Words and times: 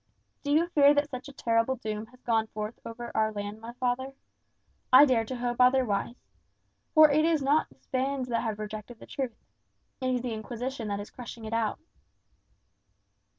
Do 0.41 0.49
you 0.51 0.65
fear 0.69 0.95
that 0.95 1.11
such 1.11 1.27
a 1.29 1.31
terrible 1.31 1.75
doom 1.75 2.07
has 2.07 2.23
gone 2.23 2.47
forth 2.47 2.73
over 2.83 3.11
our 3.15 3.31
land, 3.31 3.61
my 3.61 3.73
father? 3.73 4.13
I 4.91 5.05
dare 5.05 5.23
to 5.25 5.35
hope 5.35 5.57
otherwise. 5.61 6.15
For 6.95 7.11
it 7.11 7.23
is 7.23 7.43
not 7.43 7.69
the 7.69 7.75
Spains 7.77 8.27
that 8.29 8.41
have 8.41 8.57
rejected 8.57 8.97
the 8.97 9.05
truth. 9.05 9.37
It 10.01 10.09
is 10.15 10.21
the 10.23 10.33
Inquisition 10.33 10.87
that 10.87 10.99
is 10.99 11.11
crushing 11.11 11.45
it 11.45 11.53
out." 11.53 11.77